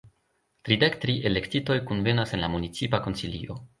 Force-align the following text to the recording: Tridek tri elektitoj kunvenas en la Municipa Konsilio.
Tridek 0.69 0.95
tri 1.03 1.15
elektitoj 1.31 1.77
kunvenas 1.91 2.33
en 2.39 2.43
la 2.45 2.51
Municipa 2.55 3.03
Konsilio. 3.09 3.59